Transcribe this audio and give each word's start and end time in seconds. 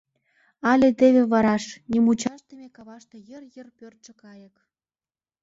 —Але 0.71 0.87
теве 0.99 1.21
вараш, 1.31 1.65
нимучашдыме 1.91 2.67
каваште 2.75 3.17
йыр-йыр 3.29 3.67
пӧрдшӧ 3.77 4.13
кайык. 4.21 4.55